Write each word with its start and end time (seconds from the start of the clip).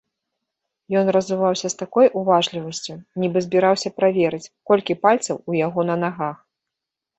Ён 1.01 1.11
разуваўся 1.15 1.67
з 1.73 1.77
такой 1.81 2.09
уважлівасцю, 2.21 2.93
нібы 3.25 3.39
збіраўся 3.49 3.93
праверыць, 3.99 4.43
колькі 4.73 4.99
пальцаў 5.07 5.35
у 5.49 5.61
яго 5.65 5.89
на 5.93 6.03
нагах. 6.09 6.37